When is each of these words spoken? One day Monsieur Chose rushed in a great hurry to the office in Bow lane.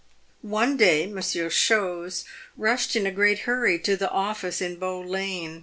One 0.41 0.77
day 0.77 1.05
Monsieur 1.05 1.47
Chose 1.49 2.23
rushed 2.57 2.95
in 2.95 3.05
a 3.05 3.11
great 3.11 3.41
hurry 3.41 3.77
to 3.81 3.95
the 3.95 4.09
office 4.09 4.59
in 4.59 4.77
Bow 4.77 4.99
lane. 4.99 5.59